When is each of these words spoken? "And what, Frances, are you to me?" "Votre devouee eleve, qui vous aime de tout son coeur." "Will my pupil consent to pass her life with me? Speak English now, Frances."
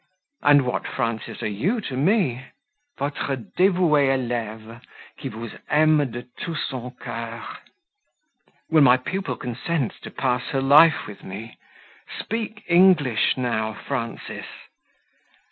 "And 0.41 0.63
what, 0.65 0.87
Frances, 0.87 1.43
are 1.43 1.47
you 1.47 1.79
to 1.81 1.95
me?" 1.95 2.43
"Votre 2.97 3.35
devouee 3.35 4.09
eleve, 4.11 4.81
qui 5.19 5.29
vous 5.29 5.51
aime 5.69 6.09
de 6.09 6.23
tout 6.39 6.57
son 6.57 6.89
coeur." 6.99 7.45
"Will 8.71 8.81
my 8.81 8.97
pupil 8.97 9.35
consent 9.35 9.93
to 10.01 10.09
pass 10.09 10.41
her 10.53 10.61
life 10.63 11.05
with 11.05 11.23
me? 11.23 11.59
Speak 12.19 12.63
English 12.67 13.37
now, 13.37 13.73
Frances." 13.75 14.47